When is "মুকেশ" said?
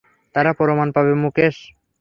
1.23-1.55